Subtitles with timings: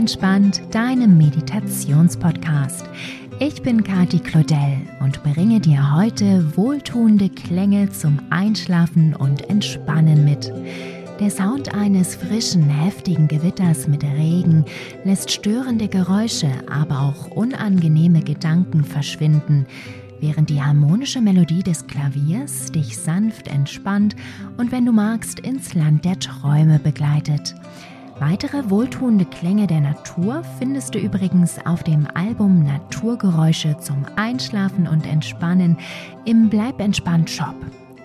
[0.00, 2.86] entspannt, deinem Meditationspodcast.
[3.38, 10.50] Ich bin Kati Claudel und bringe dir heute wohltuende Klänge zum Einschlafen und Entspannen mit.
[11.20, 14.64] Der Sound eines frischen, heftigen Gewitters mit Regen
[15.04, 19.66] lässt störende Geräusche, aber auch unangenehme Gedanken verschwinden,
[20.18, 24.16] während die harmonische Melodie des Klaviers dich sanft entspannt
[24.56, 27.54] und wenn du magst ins Land der Träume begleitet.
[28.20, 35.06] Weitere wohltuende Klänge der Natur findest du übrigens auf dem Album Naturgeräusche zum Einschlafen und
[35.06, 35.78] Entspannen
[36.26, 37.54] im Bleib entspannt Shop.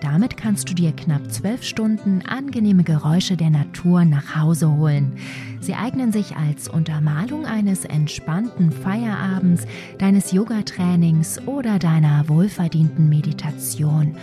[0.00, 5.12] Damit kannst du dir knapp zwölf Stunden angenehme Geräusche der Natur nach Hause holen.
[5.60, 9.66] Sie eignen sich als Untermalung eines entspannten Feierabends,
[9.98, 14.16] deines Yoga-Trainings oder deiner wohlverdienten Meditation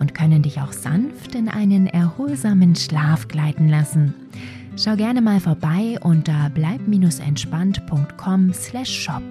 [0.00, 4.12] und können dich auch sanft in einen erholsamen Schlaf gleiten lassen.
[4.78, 9.22] Schau gerne mal vorbei unter bleib-entspannt.com/shop.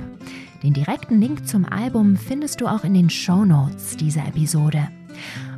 [0.64, 4.88] Den direkten Link zum Album findest du auch in den Show Notes dieser Episode.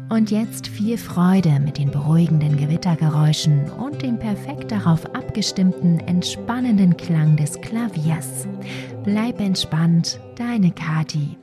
[0.09, 7.37] Und jetzt viel Freude mit den beruhigenden Gewittergeräuschen und dem perfekt darauf abgestimmten, entspannenden Klang
[7.37, 8.45] des Klaviers.
[9.05, 11.37] Bleib entspannt, deine Kati.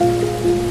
[0.00, 0.67] Música